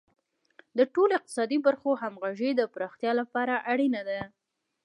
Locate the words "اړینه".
3.71-4.01